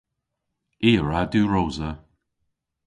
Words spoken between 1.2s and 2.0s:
diwrosa.